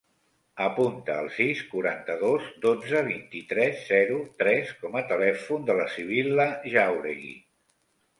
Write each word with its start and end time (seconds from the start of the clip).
Apunta 0.67 1.15
el 1.23 1.27
sis, 1.33 1.59
quaranta-dos, 1.73 2.47
dotze, 2.63 3.01
vint-i-tres, 3.07 3.83
zero, 3.89 4.15
tres 4.39 4.71
com 4.79 4.97
a 5.03 5.05
telèfon 5.13 5.69
de 5.69 5.77
la 5.81 5.87
Sibil·la 5.97 6.49
Jauregui. 6.77 7.31